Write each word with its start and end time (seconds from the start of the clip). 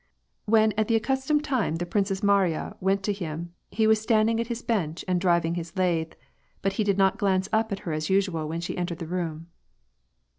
When, 0.45 0.71
at 0.79 0.87
the 0.87 0.95
accustomed 0.95 1.43
time, 1.43 1.75
the 1.75 1.85
Princess 1.85 2.23
Marina 2.23 2.75
went 2.79 3.03
to 3.03 3.13
him, 3.13 3.53
he 3.69 3.85
was 3.85 4.01
standing 4.01 4.39
at 4.39 4.47
his 4.47 4.63
bench 4.63 5.05
and 5.07 5.21
driving 5.21 5.53
his 5.53 5.77
lathe, 5.77 6.13
bnt 6.63 6.71
he 6.73 6.83
did 6.83 6.97
not 6.97 7.19
glance 7.19 7.47
up 7.53 7.71
at 7.71 7.81
her 7.85 7.93
as 7.93 8.09
usual 8.09 8.47
when 8.49 8.61
she 8.61 8.75
entered 8.75 8.97
the 8.97 9.05
room. 9.05 9.45